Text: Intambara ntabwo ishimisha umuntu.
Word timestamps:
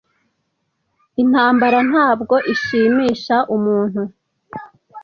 Intambara 1.21 1.79
ntabwo 1.89 2.35
ishimisha 2.53 3.35
umuntu. 3.55 4.01